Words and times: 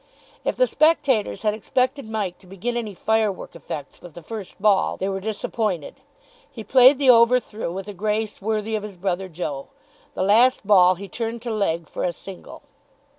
If 0.43 0.55
the 0.55 0.65
spectators 0.65 1.43
had 1.43 1.53
expected 1.53 2.09
Mike 2.09 2.39
to 2.39 2.47
begin 2.47 2.75
any 2.75 2.95
firework 2.95 3.55
effects 3.55 4.01
with 4.01 4.15
the 4.15 4.23
first 4.23 4.59
ball, 4.59 4.97
they 4.97 5.07
were 5.07 5.19
disappointed. 5.19 5.97
He 6.49 6.63
played 6.63 6.97
the 6.97 7.11
over 7.11 7.39
through 7.39 7.71
with 7.73 7.87
a 7.87 7.93
grace 7.93 8.41
worthy 8.41 8.75
of 8.75 8.81
his 8.81 8.95
brother 8.95 9.29
Joe. 9.29 9.67
The 10.15 10.23
last 10.23 10.65
ball 10.65 10.95
he 10.95 11.07
turned 11.07 11.43
to 11.43 11.51
leg 11.53 11.87
for 11.87 12.03
a 12.03 12.13
single. 12.13 12.63